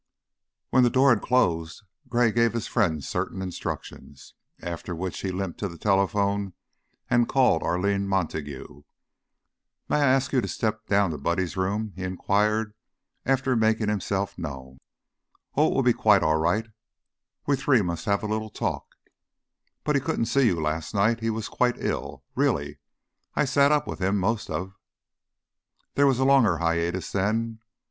When 0.71 0.81
the 0.81 0.89
door 0.89 1.11
had 1.11 1.21
closed, 1.21 1.83
Gray 2.09 2.31
gave 2.31 2.53
his 2.53 2.65
friend 2.65 3.03
certain 3.03 3.39
instructions, 3.39 4.33
after 4.59 4.95
which 4.95 5.19
he 5.19 5.29
limped 5.29 5.59
to 5.59 5.67
the 5.67 5.77
telephone 5.77 6.53
and 7.07 7.29
called 7.29 7.61
Arline 7.61 8.07
Montague. 8.07 8.81
"May 9.87 9.97
I 9.97 10.03
ask 10.05 10.33
you 10.33 10.41
to 10.41 10.47
step 10.47 10.87
down 10.87 11.11
to 11.11 11.19
Buddy's 11.19 11.55
room?" 11.55 11.93
he 11.95 12.01
inquired, 12.01 12.73
after 13.27 13.55
making 13.55 13.89
himself 13.89 14.39
known. 14.39 14.79
"Oh, 15.55 15.67
it 15.67 15.75
will 15.75 15.83
be 15.83 15.93
quite 15.93 16.23
all 16.23 16.37
right 16.37 16.65
We 17.45 17.55
three 17.55 17.83
must 17.83 18.05
have 18.05 18.23
a 18.23 18.25
little 18.25 18.49
talk 18.49 18.95
But 19.83 19.93
he 19.95 20.01
couldn't 20.01 20.25
see 20.25 20.47
you 20.47 20.59
last 20.59 20.95
night. 20.95 21.19
He 21.19 21.29
was 21.29 21.47
quite 21.47 21.75
ill, 21.77 22.23
really; 22.33 22.79
I 23.35 23.45
sat 23.45 23.71
up 23.71 23.85
with 23.85 23.99
him 23.99 24.17
most 24.17 24.49
of" 24.49 24.73
There 25.93 26.07
was 26.07 26.17
a 26.17 26.25
longer 26.25 26.57
hiatus 26.57 27.11
then. 27.11 27.59